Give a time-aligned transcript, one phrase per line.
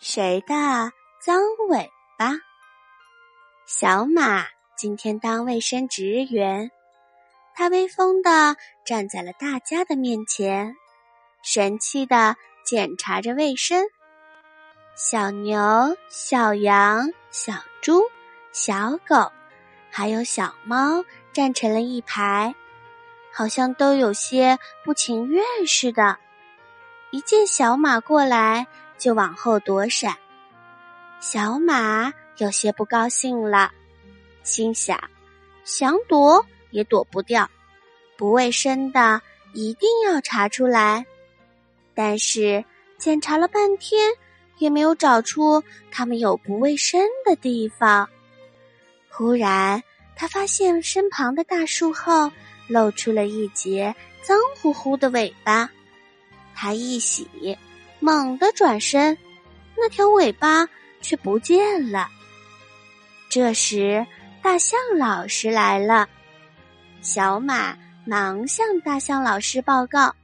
[0.00, 0.54] 谁的
[1.20, 2.30] 脏尾巴？
[3.66, 6.70] 小马今天当卫生职员，
[7.52, 8.54] 他威风的
[8.86, 10.76] 站在了大家的面前，
[11.42, 13.84] 神气的检查着卫生。
[14.94, 18.00] 小牛、小羊、小猪、
[18.52, 19.32] 小狗，
[19.90, 22.54] 还有小猫站成了一排，
[23.32, 26.16] 好像都有些不情愿似的。
[27.10, 28.68] 一见小马过来。
[28.98, 30.14] 就往后躲闪，
[31.20, 33.70] 小马有些不高兴了，
[34.42, 34.98] 心想：
[35.64, 37.48] 想躲也躲不掉，
[38.16, 41.06] 不卫生的一定要查出来。
[41.94, 42.64] 但是
[42.98, 44.12] 检查了半天，
[44.58, 48.08] 也没有找出他们有不卫生的地方。
[49.08, 49.82] 忽然，
[50.16, 52.30] 他发现身旁的大树后
[52.68, 55.70] 露出了一截脏乎乎的尾巴，
[56.54, 57.56] 他一喜。
[58.00, 59.16] 猛地转身，
[59.76, 60.68] 那条尾巴
[61.00, 62.08] 却不见了。
[63.28, 64.06] 这时，
[64.42, 66.08] 大象老师来了，
[67.00, 70.14] 小马忙向大象老师报告：“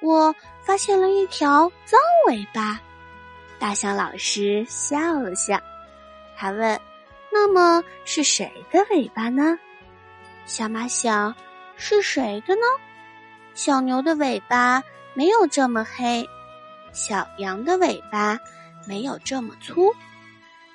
[0.00, 2.80] 我发现了一条脏尾巴。”
[3.58, 5.58] 大象老师笑了笑，
[6.36, 6.80] 他问
[7.32, 9.58] ：“那么是谁的尾巴呢？”
[10.44, 11.34] 小马想
[11.76, 12.60] ：“是谁的呢？”
[13.54, 14.82] 小牛的尾巴
[15.14, 16.28] 没有这么黑。
[16.96, 18.40] 小羊的尾巴
[18.86, 19.94] 没有这么粗，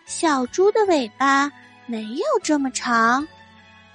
[0.05, 1.51] 小猪的尾巴
[1.87, 3.27] 没有这么长，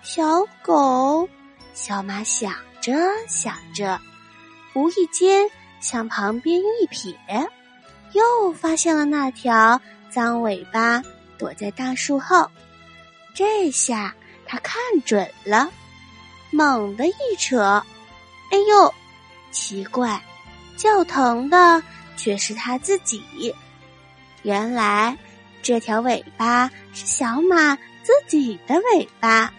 [0.02, 1.28] 小狗、
[1.72, 2.92] 小马想着
[3.28, 4.00] 想着，
[4.74, 5.48] 无意间
[5.80, 7.48] 向旁边一瞥，
[8.12, 9.80] 又发现了那条
[10.10, 11.00] 脏尾巴
[11.38, 12.50] 躲在大树后。
[13.34, 14.12] 这下
[14.44, 15.70] 他看准了，
[16.50, 17.84] 猛地一扯，
[18.50, 18.92] 哎呦，
[19.52, 20.20] 奇怪，
[20.76, 21.80] 叫疼的。
[22.16, 23.54] 却是他自己。
[24.42, 25.16] 原来
[25.62, 29.52] 这条尾巴是小马自己的尾巴，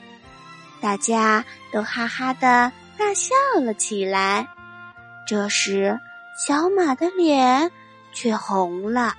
[0.82, 4.48] 大家都哈哈的大笑了起来。
[5.28, 6.00] 这时，
[6.48, 7.72] 小马的脸
[8.14, 9.16] 却红了。